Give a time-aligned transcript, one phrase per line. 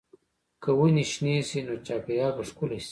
[0.63, 2.79] که ونې شنې شي، نو چاپېریال به ښکلی شي.